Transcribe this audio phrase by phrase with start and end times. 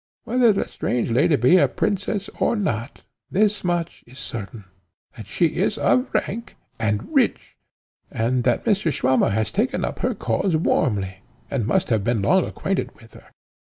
[0.23, 4.63] Whether the strange lady be a princess or not, thus much is certain,
[5.15, 7.55] that she is of rank and rich,
[8.09, 8.91] and that Mr.
[8.91, 11.17] Swammer has taken up her cause warmly,
[11.51, 13.29] and must have been long acquainted with her.